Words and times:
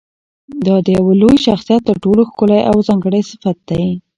دا 0.65 0.75
د 0.85 0.87
یوه 0.97 1.13
لوی 1.21 1.35
شخصیت 1.45 1.81
تر 1.87 1.95
ټولو 2.03 2.21
ښکلی 2.29 2.61
او 2.69 2.75
ځانګړی 2.87 3.21
صفت 3.31 3.57
دی. 3.69 3.85